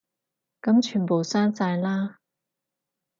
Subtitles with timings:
[0.63, 2.17] 噉全部刪晒啦